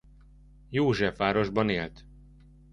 Józsefvárosban 0.69 1.69
élt. 1.69 2.05